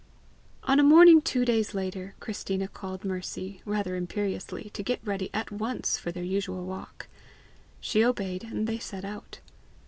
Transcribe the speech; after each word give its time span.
On 0.63 0.79
a 0.79 0.83
morning 0.83 1.21
two 1.21 1.45
days 1.45 1.75
later, 1.75 2.15
Christina 2.19 2.67
called 2.67 3.05
Mercy, 3.05 3.61
rather 3.65 3.95
imperiously, 3.95 4.71
to 4.73 4.81
get 4.81 4.99
ready 5.05 5.29
at 5.31 5.51
once 5.51 5.99
for 5.99 6.11
their 6.11 6.23
usual 6.23 6.65
walk. 6.65 7.07
She 7.79 8.03
obeyed, 8.03 8.43
and 8.45 8.65
they 8.65 8.79
set 8.79 9.05
out. 9.05 9.41